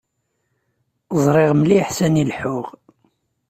Ẓriɣ 1.23 1.51
mliḥ 1.55 1.87
sani 1.97 2.23
leḥḥuɣ. 2.29 2.67